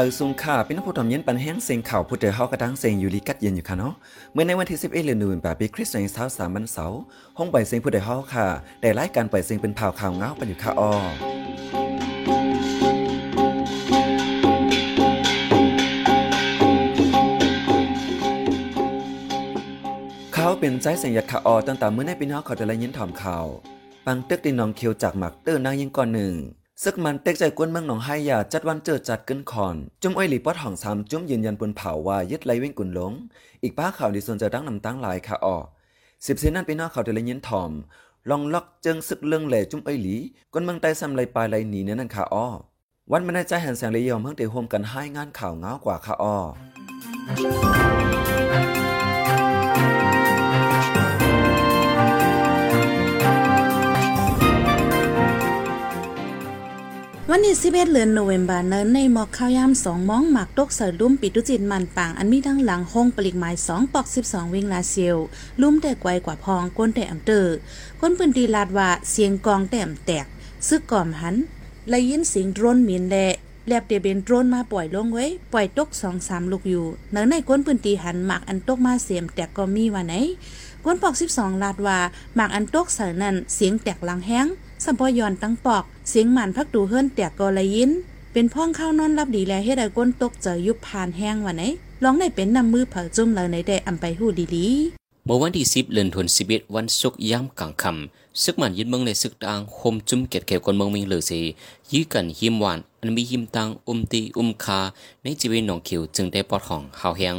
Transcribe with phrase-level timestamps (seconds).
[0.00, 3.94] มาซุงค่าเป็นผู้ทำเย็นปันแห้งเสียงข่าวผู้เดือเฮากระดังเสียงอยู่ลีกัดเย็นอยู่ค่ะเนาะ
[4.32, 7.00] เมื่อในวันที่11เดือนหนึ่งปีคริสต์ศักราช23วันเสาร์
[7.38, 8.46] ห้องปล่อยเสียงผู้เดือเฮาค่ะ
[8.80, 10.92] ได้รายการปล่อยเสียงเป็นผ่าวข่าวเงาปันอยู่ค่ะออ
[20.34, 23.46] เขาเป็นใจเสียงยัดขาออตั้งแต่เมื่อในปีน้องเขาจะไล่ยินถ่อมข่าว
[24.06, 26.34] ปังเตึกดินนองเคียวจากหมักเตอร์นางยิงก่อนหนึ่ง
[26.84, 33.12] ซึกมันเต็กใจกวนเมืองหนองไฮยาจัดวันเจอจัดกึนคอน จุ้มอ้อยหลีปอดห่องสามจุ้มยืนยันบนเผาว่ายึดไลวิ่งกุนหลง
[33.62, 35.56] อีกป้าข่าวดีส่วนจะดังนำตั้งหลายค่ะออ
[36.26, 37.70] สิบเซนนั่นไปนอกเขาเดลยินทอม
[38.30, 40.16] ลองล็อกเจิงซึกเรื่องแหล่จุ้มอ้อยหลี
[40.52, 42.46] กวนเมืองไต้ซ้ำไลปลายไลหนีเนื้อนั่นค่ะออ
[43.12, 46.36] วันไม่ได้ใจหันแสงเลยยอมเพิ่งเตะโฮมกันให้งานข่าวเงากว่าค่ะออ
[57.32, 65.16] วันที่11เดือนโนเวมบาเนินในหมอกข้าวยาม2มองหมักตกเสลุ่มปิดุจินมันปางอันมีทั้งหลังห้องปลิกหมาย2ปอก 12 วิงลาเซียว
[65.60, 67.54] ลุ่มแต่ไกวกว่าพองก้นแต่อำเตอร์
[68.00, 70.26] ก้นปืนตีลาดว่าเสียงกองแต้มแตก
[70.68, 71.36] ซึกก่อมหัน
[71.88, 73.16] และยินเสียงโดรนมินแล
[73.66, 80.14] แลบเดียเบนโดรนมาปล่อยลงไว้ปล่อยตกสองสามลูกอยู่เนื้อในก้นปืนตีหันหมักอันตกมาเสียมแตกก็มีว่าไหน
[80.84, 81.98] ก้นปอก 12 ลาดว่า
[82.36, 84.48] หมักอันตกเสนั่นเสียงแตกลังแห้ง
[84.84, 87.90] สัมพยอนตั้งปอก เสียงหมันพักดูเฮิรนแตกกอละยิน
[88.32, 91.62] เป็นพ่องเข้านอนรับดีแลเฮ็ดให้ก้นตกเจอยุบผ่านแห้งวันไหน
[92.02, 101.40] ลองได้เป็นนำมือเผาจุ่มเลยในได้อำไปหูดีๆเมื่อวันที่10เดือนธันวาคมวันศุกร์ยามกลางค่ำซึกมันยึดเมืองในซึกตางคมจุ่มเก็ดเขวคนเมืองมิงเหลือสิ
[101.92, 104.80] ยื้อกันหิมหวานอันมีหิมตังอุมตีอุมคา
[105.22, 107.36] ในจีวิตหนองคิวจึงได้ปอดของหาแหง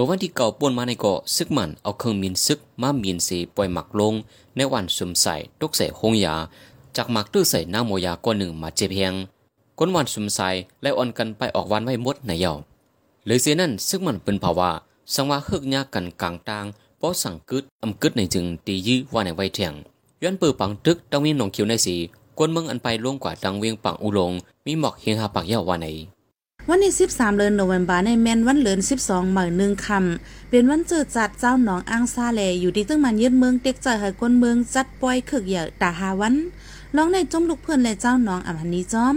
[0.00, 4.14] เมื่อวันที่เก่าป่วนมาในเกาะซึกมันเอาเครื่องมินซึกมามีนสีปล่อยหมักลง
[4.56, 6.34] ในวันสมใส่ตกใส่หงยา
[6.96, 9.12] จากหมักตื้อใส่น้ำโมยาก้อนหนึ่งมาเจ็บเพียง
[9.78, 10.40] ก้นวันสุมใส
[10.82, 12.52] และอ่อนกันไปออกวันไว้มดในเยา
[13.26, 14.70] หรือเสียนั่นซึ่งมันเป็นภาวะ
[15.14, 16.66] สังว่าฮึกยากันกลางตาง
[16.98, 19.74] เพราะสั่งกึดอำกึดในจึงตียื้อว่าในไว้เทียง
[20.22, 21.96] ย้อนเปิดปังตึกตังเวีหนองเขียวในสี
[22.38, 24.32] ก้นเมืองอันไปล่วงกว่าตังเวียงปังอุลง
[24.66, 25.88] มีหมอกเฮียงหาปักเยาว่าใน
[26.68, 36.34] วันที่13เดือนโนเวมบาในแมนวันเลือน12หมื่นหนึ่งคำเป็นวันเจอจัดเจ้าหนองอ้างซาแลอยู่ที่ตึ้งมันยึดเมืองเต็กใจให้คนเมืองจัดปล่อยคึกเหยอตาหาวัน
[36.96, 39.16] ร้องในจมลูกเพื่อนและเจ้าหนองอัมฮันีจอม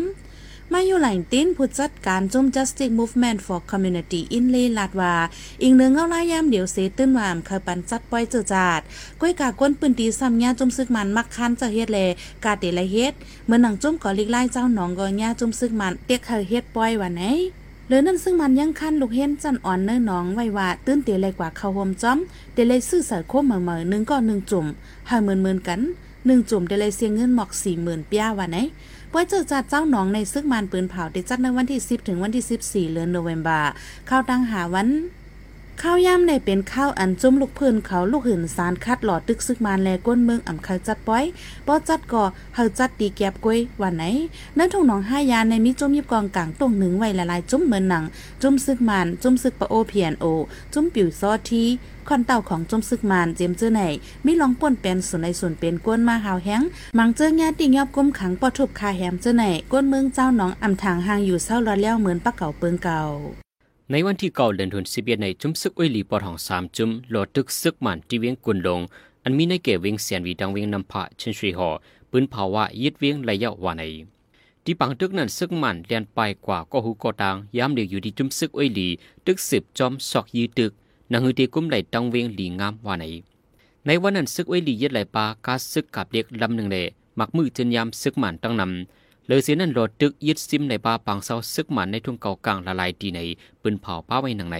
[0.73, 5.13] มาอยู่หลายตินผู้จัดการจม Justice Movement for Community in เลลาดว่า
[5.61, 8.81] อีกหนึ่งเอาลายยามเดี๋ยวเซตื้นวามเคยปันจัดปล่อยเจอจาด
[9.21, 11.99] ก้อยกาก้นปืนตีซ้ำยาจมซึกมันมักคันจะเฮ็ดแล
[12.43, 13.13] กาเตละเฮ็ด
[13.47, 17.23] เมื่อหนังจมก่อลิกไล่เจ้าหนองก็ยาจมซึกมันเตียกเคยเฮ็ดปล่อยว่าไหน
[17.87, 22.17] หรือนั่นซึ่งมันยังคันลูกเห็นจันอ่อนเนื้อหนองไว้ว่าตื้นเตียเลยกว่าเขาหมจอม
[22.53, 24.65] เตเลยซื้อใส่โคมเหมือๆนึงก็หนึ่งจุ่ม
[25.09, 25.81] หาเหมือนๆกัน
[26.27, 28.57] หนึ่งจุ่มได้เลยเสียเงินหมอกสี่หมื่นปียวันไหน
[29.15, 33.61] ป่วยเจอจัดเจ้าหนองในซึกมันปืนเผาได้จัดในวันที่ 10 ถึงวันที่ 14 เดือนโนเวมบา
[34.07, 34.87] เข้าตั้งหาวัน
[35.81, 41.23] ข้าวย่ำในเป็นข้าวอันจุ่มลูกพื้นเขาลูกหืนสารคัดหลอดตึกซึกมานแลก้นเมืองอ่ำเขาจัดป้อย
[41.67, 42.23] ป้อจัดก่อ
[42.55, 44.03] เฮาจัดตีแก็บกล้วยวันไหน
[44.57, 48.03] นั่นทงหนองห้ายาในมีจุ่มยิบกองกลางตรงหนึ่งไว้ละลายจุ่มเหมือนหนัง
[48.41, 50.25] จุ่มซึกมันจุ่มซึกปะโอเพียนโอ
[50.73, 51.63] จุ่มปิวซอที
[52.07, 53.81] คอนเต่าของจุ่มซึกมานเจมเจอไหน
[54.25, 56.61] มีลองป่นเป็นส่วนในส่วนเป็นก้นมาหาวแห้ง
[56.97, 63.03] มังเจอญาติยอบก้มขังปอทุบคาแฮมเจอไหนก้นเมืองเจ้าหนองอ่ำทางห่างอยู่เศร้ารอแล้วเหมือนปะเก่าเปิงเก่า
[63.95, 68.81] ในวันที่เก่าเดือนธันวาคมในจุมซึกอุยลีปอทองสามจุมโหลดตึกซึกมันที่เวียงกุนลง
[69.23, 71.69] อันมีในเก็บเวียงเสียนวีดังเวียงนำพะเชนชรีหอ
[72.11, 73.83] ปืนภาวะยึดเวียงระยะวาใน
[74.63, 78.87] ที่ปังตึกนั้นซึกมันเลียนไปกว่าก็หูก็ตางย้ำเดียวอยู่ที่จุมซึกอุยลี
[79.25, 80.71] ตึกสืบจอมสอกยีตึก
[81.11, 83.05] นังหือตีกุ้มไหลดังเวียงหลีงามวาใน
[83.85, 86.85] ในวันนั้นซึกอุยลียึดไหลปากาซึกกับเด็กลำหนึ่งเลย
[87.19, 93.19] มักมือจนยามซึกมันตั้งนำ เลยเสียนั่นรถตึกยึดซิมในป่าปังเศร้าซึกมันในทุ่งเก่ากลางละลายดีใน
[93.61, 94.57] ปืนเผาป้าไว้หนังใน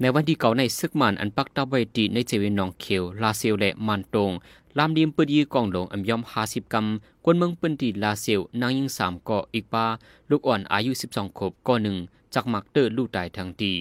[0.00, 4.32] ในวันที่เก่าในซึกมันอันปักตาไว้ดีในเจวินนองเขียวลาเซียวและมันตรง
[4.78, 9.86] ลามดีมปืนยีกองหลงอัมยอมหาสิบกำกวนเมืองปืนตีลาเซียวนางยิงสามก่ออีกป้า
[10.30, 11.96] ลูกอ่อนอายุสิบสองขบก่อหนึ่ง
[12.34, 13.72] จากมักเตอร์ลูกตายทางดี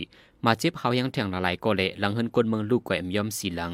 [0.46, 3.74] มาเจ็บเขายังแทงละลายก่อเละหลังเฮินกวนเมืองลูกแกวมยอมสีหลัง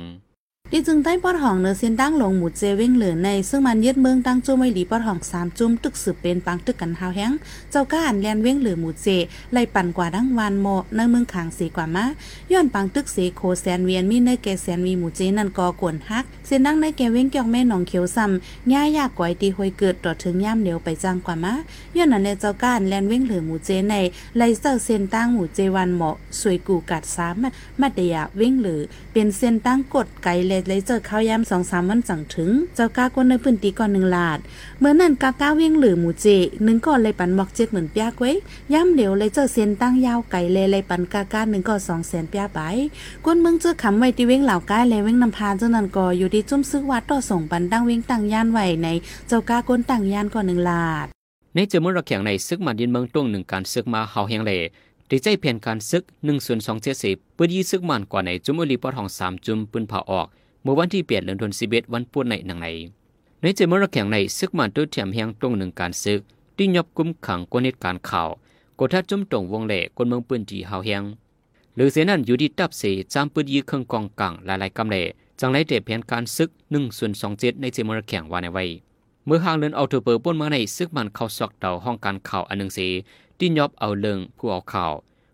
[0.75, 7.31] ที่จึงใต้ปอดห้องเนื้อเส้นตั้งลงหมุดเจวิงเหลือใน ซึ่งมันยึดเมืองตั้งจุ้มไม่หลีปอดห้องสามจุ้มตึกสืบเป็นปังตึกกันหาวแห้ง
[7.71, 9.07] เจ้าก้านแลนเว้งเหลือหมุดเจ
[9.53, 12.05] ไล่ปั่นกว่าดั้งวานโมในเมืองขางสีกว่ามา
[12.51, 21.53] ย้อนปังตึกเสโคแสนเวียนมีในแกแสนวีหมุดเจนั่นกอกวนฮักเส้นตั้งในแกเว้งเกี่ยวแม่หนองเขียวซ้ำง่ายยากก่อยตีหอยเกิดต่อถึงย่ำเดียวไปจ้างกว่ามา
[21.95, 23.95] ย้อนนั้นในเจ้าก้านแลนเว้งเหลือหมุดเจใน
[24.37, 27.43] ไล่เจ้าเส้นตั้งหมุดเจวันเหมาะสวยกูกัดสาม
[27.81, 28.81] มัดเดียเว้งเหลือ
[29.13, 34.39] เป็นเส้นตั้งกดไกลและเลยเจอข้าวยามสองสามวันจังถึง เจ้ากากวนในพื้นที่ก่อนหนึ่งลาด
[34.79, 36.27] เมื่อนั้นกาก้าเวียงหรือหมูเจ
[36.63, 38.31] หนึ่งก่อนเลยปันบอกเจ็ดเหมือนเปียกไว้
[38.73, 42.59] ย่ำเหลวเลยเจอเส้นตั้งยาวไก่เลยเลยปันกาก้าหนึ่งก่อนสองแสนเปียไป
[43.25, 48.87] กวนเมืองเจอขำไว้ที่เว้งเหล่าก้ายเลยเว้งนำพานเจ้านันก่ออยู่ที่จุ้มซึกวัดต่อส่งปันตั้งเว้งตั้งย่านไว้ใน
[49.27, 51.07] เจ้ากากวนตั้งย่านก่อนหนึ่งลาด
[51.55, 54.53] ในเจอเมื่อระแข่งในซึกมันยินเมืองตรงหนึ่งการซึกมาเฮาแหงเล
[55.09, 60.27] ดีใจเพียนการซึกหนึ่งส่วนสองเจ็ดสิบปืนยี่ซึกมันกว่าในจุมอลีปอทองสามจุมปืนเผาออก
[60.63, 62.67] เมื่อวันที่เปลี่ยนเดือนธันวาคมวันปุ่นในหนังใน
[63.41, 66.19] ในเจมระแข่งในซึกมันตัวเทียมแหงตรงหนึ่งการซึก
[66.57, 68.29] ที่ยบกุมขังกวนเหตุการข่าว
[68.79, 71.03] กดทัดจุ่มตรงวงเล่คนเมืองปืนจีเฮาแหง
[71.75, 72.83] หรือเสนั้นอยู่ที่ตับเส
[73.13, 75.03] จามปืนยี่เครื่องกองกลางหลายๆกำเล่
[75.39, 78.63] จังไรเดแผนการซึกหนึ่งส่วนสองเจ็ดในเจมระแข่งว่าในไว้
[79.25, 82.87] เมื่อห่างเลินเอาเทอเปอร์ป้นมาในซึกมันเข้าซอกเดาห้องการข่าวอันหนึ่งสี
[83.37, 84.93] ที่ยอบเอาเลิงผู้เอาข่าว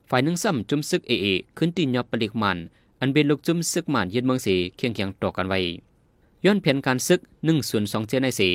[0.09, 1.27] ฝ่ายหนึ่งซ้ำจุ่มซึกเอเอ
[1.57, 2.57] ขึ้นที่ยอบปลิกมัน
[3.01, 5.59] อันเป็นลูกจุ้มซึกมันยึดเมืองสีเคียงเคียงต่อกันไว้
[6.45, 8.49] ย้อนเพียนการซึกหนึ่งส่วนสองเจในสี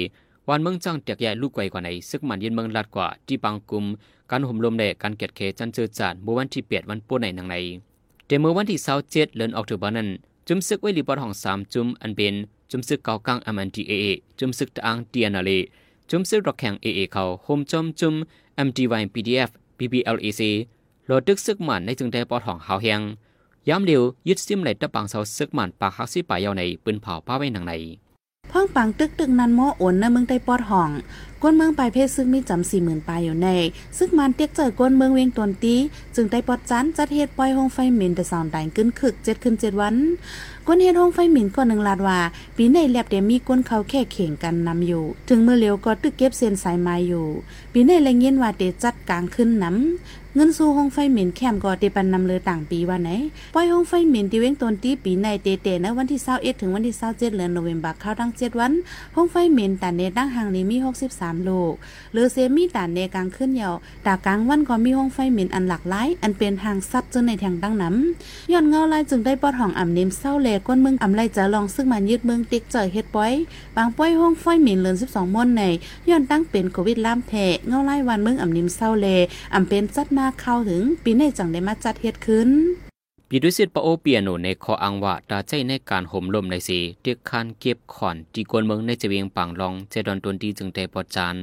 [0.48, 3.84] วันเมืองจ้างแตกใหญ่ลูกไกวกว่าในซึกมันยึดเมืองลัดกว่าที่ปังกุม
[4.30, 7.56] การห่มลมแดดการเกียดเคจันเจอจานเมื่อวันที่เปียดวันปุ่นในหนังใน
[8.26, 10.08] แต่เมื่อวันที่เสาเจ็ดเดือนออกตุบานั้น
[10.48, 12.34] จุ้มซึกไว้รีบอดห้องสามจุ้มอันเป็น
[12.70, 14.06] จุ้มซึกเกากลางอมันทีเอเอ
[14.38, 15.50] จุ้มซึกตะอังเตียนาเล
[16.10, 18.14] จุ้มซึกรอกแข่งเอเอเขาโฮมจอมจุ้ม
[18.66, 20.42] MTY PDF BBLAC
[21.04, 23.00] โหลดตึกซึกมันในจึงได้ปอดของเฮาแหง
[23.68, 27.74] ย้ำเร็วยึดซิมไหลตะปังเสาซึกมันปากฮักซี่ปายาวในปืนเผาป้าไว้หนังใน
[28.50, 30.90] พ่องปังตึกตึกนั้นโมอโอนนเมืองใต้ปอดห้อง
[31.46, 33.48] ก้นเมืองปลายเพศซึ่งมีจำสี่หมื่นปลายอยู่ใน
[33.98, 35.76] ซึ่งมันเตียกเจอก้นเมืองเวียงตวนตี
[36.14, 39.94] จึงได้ปอดจันจัดเฮ็ดปล่อยห้องไฟเหม็นแต่สาวดังขึ้นคึกเจ็ดขึ้นเจ็ดวัน
[40.66, 42.18] ก้นเฮ็ดห้องไฟหมินก่อนหนึ่งลาดว่า
[42.56, 47.24] ปีในแลบเดมีก้นเขาแค่เข่งกันนำอยู่ ถึงเมื่อเร็วก็ตึกเก็บเส้นสายไม้อยู่
[47.72, 49.80] ปีในแรงเย็นว่าเดจัดกลางขึ้นน้ำ
[50.36, 53.10] เงินสู้ห้องไฟหมินแคมก็เตปันนำเลยต่างปีว่าไหน
[53.54, 58.72] ปล่อยห้องไฟหมินที่เว้งตนตีปีในเตเตนะวันที่21ถึงวันที่27เจ็ดือนโนเวมเบอร์เข้าทั้ง7วัน
[59.16, 60.76] ห้องไฟหมินแต่เนตั้งห่างนี้มี
[61.34, 61.74] 63ลูก
[62.12, 63.74] หรือเซมีตานเนกลางขึ้นเยาว
[64.06, 73.32] ตากลางวันก็มีห้องไฟหมินอันหลากหลาย อันเป็นทางซับจนในทางดังน้ำย้อนเงาลายจึงได้ปอดห้องอ่ำเนมเศร้าแลก้นเมืองอ่ำไลจะลองซึ่งมันยึดเมืองติ๊กจ่อยเฮ็ดป้อย
[73.76, 75.62] บางป้อยห้องไฟหมินเลือน12ม่นใน
[76.08, 79.06] ย้อนตั้งเป็นโควิดล่ามแท้เงาไล่วันเมืองอ่ำนิมเศร้าแล
[79.54, 82.50] อ่ำเป็นจัดมาเข้าถึงปีในจังได้มาจัดเฮ็ดขึ้น
[83.36, 91.36] ปีดุสิตปะโอเปียโนในคออังว่าตาใจในการห่มลมในสีเตียกคานเก็บขอนที่กวนเมืองในจเวียงปังลองเจดอนตนดีจึงได้ปอจาน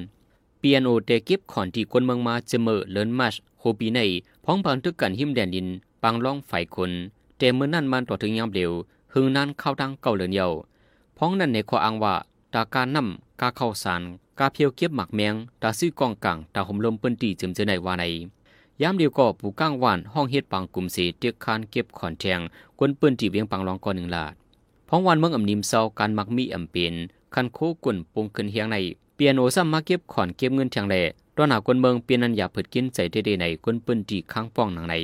[0.59, 3.99] เปียโนเตเก็บขอนที่กวนเมืองมาเจเมอเลินมัชโฮปีใน
[4.45, 5.67] พ้องปังตึกกันหิมแดนดิน
[6.03, 6.91] ปังลองฝ่ายคน
[7.37, 8.71] แต่เมื่อนั้นมันต่อถึงยามเร็ว
[9.13, 10.47] หึงนั้นเข้าทางเก่าเลินเยา
[11.17, 12.15] พ้องนั้นในคออังว่า
[12.53, 14.01] ตาการนำกาเข้าสาร
[14.39, 18.05] กาเพียวเก็บหมักแมงตาซื้อกองกังตาห่มลมเปิ้นตีจึมเจอในว่าใน
[18.83, 22.39] ยามเดียวก็ปูก้างวานห้องเฮ็ดปังกลุ่มสีเตียกคานเก็บขอนแทง
[22.79, 24.33] กวนปิ้นตีเวียงปังลองก่อนหนึ่งลาด
[24.87, 26.93] พ้องวันเมืองอำนิมเศร้าการมักมีอำเป็น
[27.33, 28.77] คันโคกวนปงขึ้นเฮียงใน
[29.15, 31.01] เปียโนซ้ำมาเก็บขอนเก็บเงินแทงแหล่
[31.35, 34.95] ตอนหากวนเมืองเปียนันอย่าเผิดกินใจเด้ในกวนปิ้นตีข้างป้องหนังใน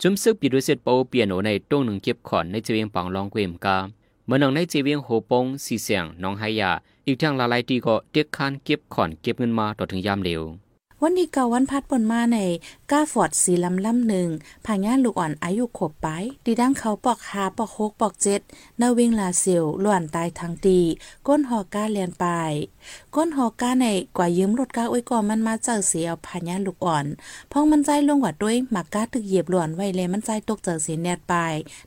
[0.00, 3.78] จุมซึกปีดุเสตโปเปียโนในต้งหนึ่งเก็บขอนในเจเวียงปังลองเกวมกา
[4.26, 6.70] เมื่อนังในเจเวียงโหปงสีเสียงน้องไฮยา
[7.06, 10.42] อีกทางหลายตีก็เด็กคานเก็บขอนเก็บเงินมาต่อถึงยามเร็ว
[11.02, 12.38] วันนี้เก่าวันพัดปนมาใน
[12.90, 14.28] ก้าฟอดสีลำลำหนึ่ง
[14.66, 16.06] ผางานลูกอ่อนอายุขวบไป
[16.44, 18.40] ดีดังเขาปอกหาปอกหกปอกเจ็ด
[18.80, 20.78] นาวิงลาเซียวหล่วนตายทางตี
[21.26, 22.26] ก้นหอก้าเลียนไป
[23.14, 27.06] ก้นหอก้าในกว่ายืมรถก้าอ้อยก่อมันมาเจอเสียวผางานลูกอ่อน
[27.52, 31.34] พองมันใจลงกว่าด้วยหมักก้าตึกเหยียบหล่วนไว้เลยมันใจตกเจอเสียแนดไป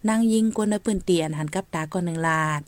[0.08, 2.62] นางยิงก้นในปืนเตียนหันกับตาก่อนหนึ่งลาด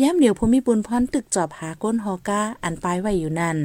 [0.00, 3.60] ย้ำเดี๋ยวภูมิบุญพรตึกจอบหาก้นหอก้าอันปลายไว้อยู่นั่น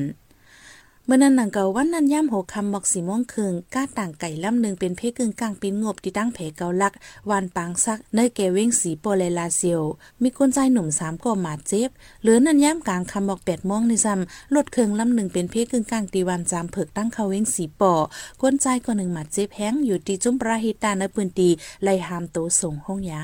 [1.07, 6.93] เมื่อนั้นหนังเก่าวันนั้นย่ำหกคำบอกสีม่วงคืงก้าต่างไก่ล่ำหนึ่งเป็นเพกึ่งกลางปินงบที่ตั้งเพเกาลัก
[7.29, 9.81] วานปางซักเนยแกเว้งสีโปเลลาเซียว
[10.21, 11.89] มีคนใจหนุ่มสามก็หมาเจ็บ
[12.23, 17.93] หลือนั้นย่ำกลางคำบอกแปดม่วงในซ้ำลดเคืองล่ำหนึ่งเป็นเพกึ่งกลางตีวันจามเผิกตั้งเขาเว้งสีปอ
[18.41, 21.49] ก้นใจก็หนึ่งหมาดเจ็บแห้งอยู่ที่จุ้มประหิตาในปืนตี
[21.83, 23.23] ไลหามโตส่งห้องยา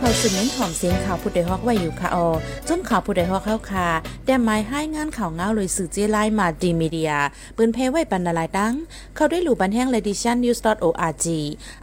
[0.00, 2.28] เขาสืบเน้นถ่อมเสียงข่าวผู้ใดฮอกไว้อยู่ค่ะออ
[2.68, 3.88] จนข่าวผู้ใดฮอกเข้าค่ะ
[4.26, 7.12] แต่หมายให้งานข่าวเงาเลยสื่อเจไลมาดีมีเดีย
[7.56, 8.74] ปืนเพไว้ปันนลายดัง
[9.14, 11.26] เข้าได้หลู่บันแห้ง leditiannews.org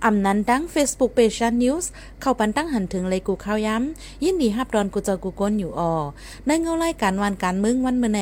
[0.06, 1.86] อำนั้นดัง Facebook page news
[2.22, 5.94] เข้าปันตั้งหันถึงเลยกูข้าวย้ำ ยินดีฮับดอนกูเจอกูก้นอยู่ออ
[6.46, 8.22] ในเงาไล่การวันการมึงวันเมื่อไหน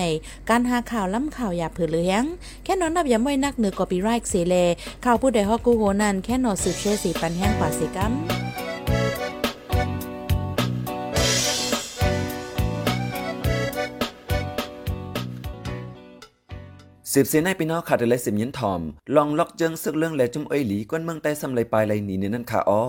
[0.49, 2.23] การหาข่าวล้ำข่าวอย่าเผือเลี้ยง
[2.63, 4.55] แค่นอนนับย้ำไว้นักเหนือกอปีไรค์เสเล
[5.05, 8.42] ข่าวผู้ใดฮอกกูโหนันแค่นอนสืบเชื่อสีปันแห้งกว่าสิกัม
[17.15, 18.81] สืบเสียในพี่น้องขาดเลยสิมยินทอม
[19.15, 22.81] ลองล็อกเจิงซึกเรื่องแลจุ่มเอ้ยหลีก้นเมืองใต้ซำเลยปลายไหลหนีในนั้นค่ะอ้อ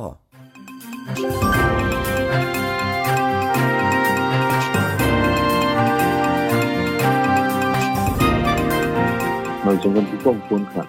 [9.64, 10.84] มาจงกันผู้ป้องควรค่ะ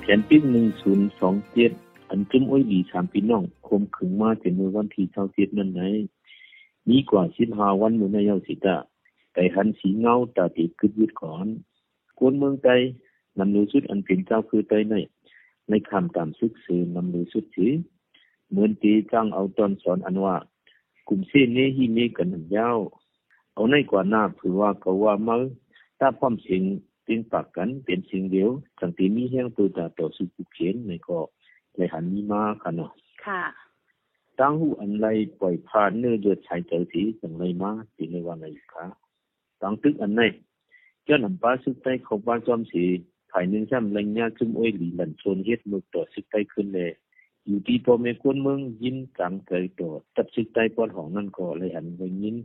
[0.00, 1.72] แผนปิ้งหนึ่งศูนย์สองเจ็ด
[2.08, 5.80] อันจุ้มอ้อยหลีสามพี่น้องคมขึงมาจนมือวันที่เช้าเจ็ดนั่นไหน
[6.88, 8.76] มีกว่าสิบห้าวันมือในเยาสิตา
[9.34, 11.48] ไก่หันสีเงาตาติดกึดยึดก่อน
[12.20, 12.68] กวนเมืองไต
[13.38, 14.94] นำนูสุดอันเป็นเจ้าคือไตใน
[15.70, 17.72] ในคำตามซึกซือนำนูสุดถือ
[18.50, 20.36] เหมือนตีจ้างเอาตอนสอนอันว่า
[21.08, 22.78] กลุ่มเส้นนี้ฮีเมกันหนึ่งยาว
[23.54, 25.40] เอาในกว่าหน้าผือว่าเขาว่าเมื่อ
[25.98, 26.62] ถ้าพร้อมเสียง
[27.06, 31.18] ติงปากกันเป็นสิ่งเดียวทั้งที่มีแห่งตัวตาต่อสู้กุเขียนในก็
[31.76, 32.90] เลยหันมีมาค่ะเนาะ
[33.24, 33.42] ค่ะ
[34.40, 35.06] ตั้งหูอันไร
[35.40, 38.86] ปล่อยผ่านเนื้อเดือดชายเจอสีจังไรมาสิในวันไหนคะ
[39.62, 40.22] ตั้งตึกอันไหน
[41.04, 42.84] เจ้านำปลาซึกใต้เขาบ้านจอมสี
[43.32, 46.90] ภายหนึ่งซ้ำแรงยาจุ่มอ้อยหลีหลันชนเฮ็ดมือต่อซึกใต้ขึ้นเลย
[47.46, 52.36] อยู่ที่พ่อแม่คนเมืองยินกลางเกยต่อตับซึกใต้ปอนของนั่นก็เลยหันไปยิน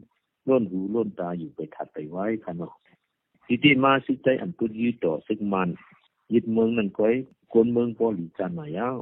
[0.47, 2.74] ล้นหูล้นตาอยู่ไปถัดไปไว้ค่ะเนาะ
[3.45, 5.69] ที่ที่มาซึกใต้อันพุดยืดต่อซึกมัน
[6.33, 7.13] ยึดเมืองนั่นก้อย
[7.53, 8.97] คนเมืองพอหลีจานหมายาว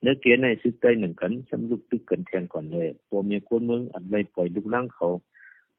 [0.00, 5.08] เนื้อเกียในซึกใต้หนึ่งกันสำลุกตึกกันแทนก่อนเลยพอแม่คนเมืองอันไรปล่อยลูกล่างเขา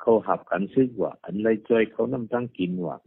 [0.02, 2.98] เขาหับกันซึกว่าอันไรจอยเขานำตั้งกินว่า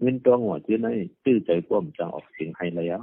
[0.00, 0.88] เงินตองหัวเจ้าใน
[1.24, 3.02] ตื้อใจความจังออกเสียงให้แล้ว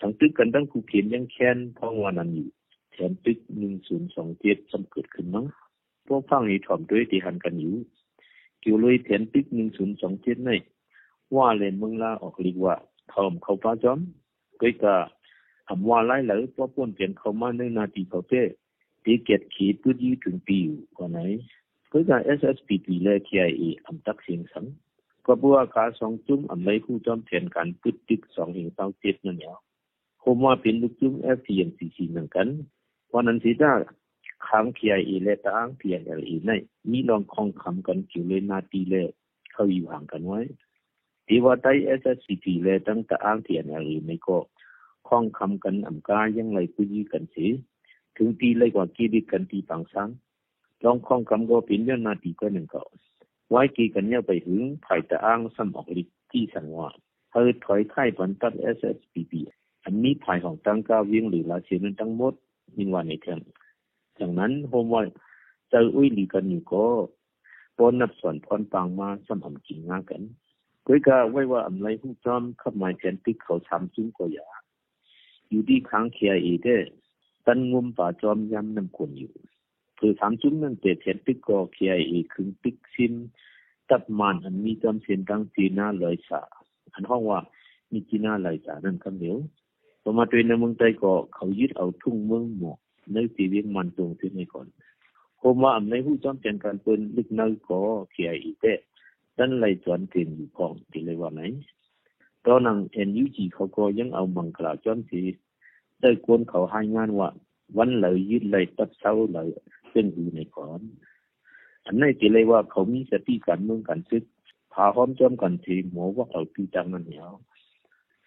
[0.00, 2.48] สังตึกกันตั้งคูเขียนยังแค้นพองวานันอยู่
[2.92, 5.46] แทนตึกหนึ่งศูนย์สองเจ็ดสำเกิดขึ้นมั้ง
[6.06, 7.74] พวกฟังนี้ถ่อมด้วยที่หันกันอยู่
[8.60, 10.50] เกี่ยวเลยแทนตึกหนึ่งศูนย์สองเจ็ดใน
[11.36, 12.74] ว่าเลยเมืองลาออกเรีกว่า
[13.12, 14.00] ทอมเขาป้าจอม
[14.60, 14.94] ก็จะ
[15.68, 18.42] ทำว่าไล่เหลือเพราะป้นเปลี่ยนเขามาในนาทีเขาเต้
[19.04, 21.18] ตีเกียรขีดพื้นยี่ถึงปีอยู่กว่าไหน
[21.92, 24.66] ก็จะ SSPP และ KIA อำตักเสียงสัง
[25.26, 29.56] ก็บัวกาสองจุ้มอำไรผู้จอมเทียนกันปึดตึกสองหิงเต้าเจ็ดนั่นแล้ว
[30.20, 32.48] โคมว่าเป็นลูกจุ้ม FTMCC เหมือนกัน
[33.12, 33.72] วันนั้นสิจ้า
[34.46, 36.50] ค้าง KIA และตาง PLA ใน
[36.90, 38.94] มีลองคองคำกันเกี่ยวเลยนาทีเล
[39.52, 40.40] เขาอยู่ห่างกันไว้
[41.26, 44.38] ที่ว่าใต้ SSPP และตั้งตาง PLA ในก็
[45.08, 47.46] คองคำกันอำกายังไรผู้ยี่กันสิ
[48.16, 50.08] ถึงตีเลยกว่ากีดิกันตีปังสัง
[50.84, 52.82] ลองคองคำก็เป็นยอนาทีก็หนึ่งก็
[53.48, 56.88] ไว้กีกันเนี่ยไปถึงภายตะอ้างซ้ำออกฤทธิ์ที่สังว่า
[57.32, 59.32] เฮอถอยไข่บันตัด SSPP
[59.84, 62.34] อันนี้ภายของตั้งก้าวิ่งหรือลาเชียนทั้งหมด
[62.76, 63.40] มินวันในเทม
[64.18, 65.02] จากนั้นโฮมว่า
[65.70, 66.84] เจออุ้ยหลีกันอยู่ก็
[67.78, 70.22] ปนนับส่วนพรปังมาซ้ำอำกินงากัน
[70.86, 74.46] ก็กะไว้ว่าอำไรผู้จอมขับหมายแทนติกเขาทำจุ้งก็อย่า
[75.48, 76.76] อยู่ที่ค้างเคียอีเด้
[77.46, 79.32] ตันงุมป่าจอมย้ำนำคนอยู่
[80.04, 83.12] คือสามจุ้มนั่นเตะเทียนติกก็เคียอีคึงติกซิม
[83.90, 86.42] ตัดมันอันมีจอมเสียนตั้งจีน่าลอยสา
[86.92, 87.40] อันห้องว่า
[87.92, 89.36] มีจีน่าลอยสานั่นคำเดียว
[90.02, 92.78] พอมาตัวในเมืองใต้ก็เขายึดเอาทุ่งเมืองหมอก
[93.12, 94.66] ในตีเวียงมันตรงที่ในก่อน
[95.38, 97.80] โคมว่าอำในผู้จอมเปลี่ยนการเปิ้นลึกน้อยก็
[98.10, 98.78] เคียอีเตะ
[99.38, 101.40] ดันไหลจวนเต็มอยู่พองที่เลยว่าไหน
[102.46, 102.78] ตอนนั้น
[103.08, 105.20] NUG เขาก็ยังเอามังกลาวจอมสี
[106.00, 107.28] ได้กวนเขาให้งานว่า
[107.76, 109.48] วันเลยยึดเลยตัดเสาเลย
[109.92, 110.80] เป็นอยู่ในก่อน
[111.84, 114.24] อันนี้ที่เลยว่าเขามีสติการเมืองกันซึก
[114.72, 117.30] พาห้อมจอมกันทีหมอว่าเอาปีจังนั่นเหนียว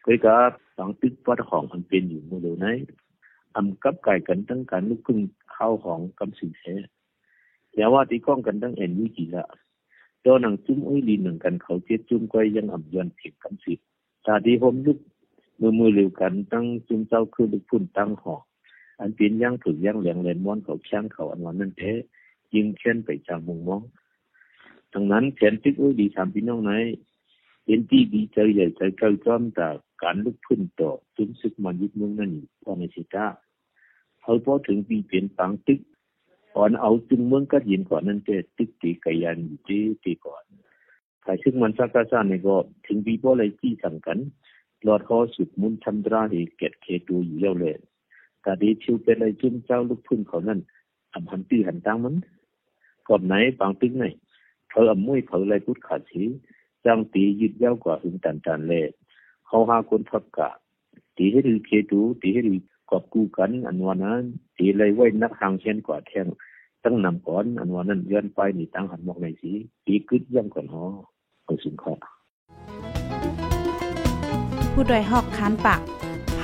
[0.02, 2.68] เคยกับสังตึกวัดของอันเป็นอยู่มือเลยไหน
[3.56, 5.20] อำกับไก่กันตั้งการลุกขึ้น
[5.52, 6.66] เข้าของกำสิ่งเส
[7.74, 9.48] แต่ว่าที่ก้องกันตั้งเอ็นวิจิละ
[10.26, 13.74] ตัวหนังจุ้มอุ้ยลีหนึ่งกันเขาเจ็ดจุ้มก้อยยังอ่ำยอนเพียงกำสิ
[14.26, 15.00] ตาที่ผมลุก
[15.60, 18.44] มือมือเร็วกันตั้งจุ้มเจ้าคือลุกพุ่นตั้งหอก
[19.00, 21.84] อันเป็นย่างฝึกย่างเหลียงเลนม้อนเขาแข้งเขาอันวันนั้นเท
[22.54, 23.82] ยิงเช่นไปจากมุงมอง
[24.94, 26.72] ดังนั้นแขนตึกอุ้ยดีสามพี่น้องไหน
[27.66, 29.68] เห็นที่ดีใจใหญ่ใจเก้าจ้อมแต่
[30.02, 33.28] การลุกขึ้นต่อจุ้มซึกมันยึดเมืองนั่นอยู่พอในสิตา
[34.22, 35.80] เขาพอถึงปีเปลี่ยนปังตึก
[36.56, 40.44] ก่อนเอาจึงเมืองก็ยินก่อนนั้นเจตึกตีกยันอยู่ที่ตีก่อน
[41.26, 42.56] ถ้าซึ่งมันสักกะซ่าเนี่ยก็
[42.88, 44.20] ถึงปีพอเลยที่สั่งกัน
[44.84, 47.76] หลอดคอสุดมุนชันตราที่เก็ดเคตูอยู่เยาเลย
[48.46, 50.60] กาดีชิวเป็นอะไรจุ้มเจ้าลูกพึ่งเขานั่น
[51.14, 52.16] อำหันตีหันตังมัน
[53.08, 54.06] ก่อนไหนบางตึกไหน
[54.70, 56.24] เธออำมวยเผออะไรพุทธขาดสี
[56.86, 58.86] จังตียึดเย้ากว่าหึงตันตันเลย
[59.48, 60.50] เขาหาคนทับกะ
[61.18, 62.54] ตีให้ดูเคตูตีให้ดู
[62.90, 64.24] กอบกู้กัน อันวันนั้น
[64.58, 66.28] ตีเลยไว้นักทางเช่นกว่าแทง
[66.84, 69.52] ตั้งนำก่อนอันวันนั้นย้อนไปนี่ตั้งหันมองในสี
[69.86, 70.84] ตีกึดย่ำก่อนหอ
[71.44, 71.94] เอาสิงขอ
[74.74, 75.82] ผู้ดยหอกคันปาก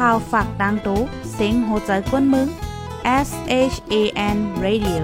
[0.07, 0.99] พาวฝากดังตู้
[1.33, 2.47] เซ็งโหใจกวนมึง
[3.27, 3.29] S
[3.73, 3.95] H A
[4.35, 5.03] N Radio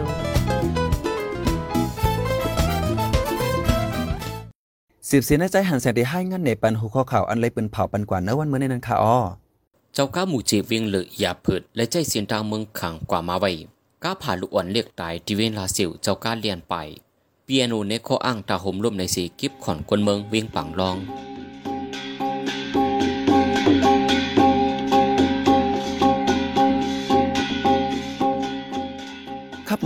[5.09, 9.17] สืบเสียในใจหันแสงที่ให้งั้นในปันหัวข้อข่าวอันเลยเป็นเผาปันกว่าเนื้อวันเมื่อในนั้นค่ะอ้อ
[9.93, 13.51] เจ้าก้าหมู่เจเวียงเหลือยาเพิดและใจเสียนทางเมืองขังกว่ามาไว้
[14.03, 16.75] ก้าผ่าลูกอ่อนเรียกตายที่เวียงลาเสิวเจ้าก้าเลียนไป
[17.45, 20.97] เปียโนในข้ออ้างตาห่มร่มในสีกิบขอนกวนเมืองเวียงปังรอง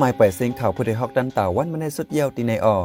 [0.03, 2.77] หมายไปเสียงข่าวผู้ใดฮอกดันเต่าวันมาในสุดเยี่ยวตีในออ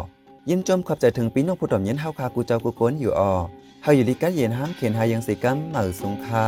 [0.49, 3.33] ยินจมขอบใจถึงปีน้องผู้ต่อมเย็นเฮาคากูเจ้ากูโกนอยู่ออ
[3.83, 6.47] เฮาอยู่ดีกัดเย็นห้ามเขียนหายังสีกัมเหมือสุงคา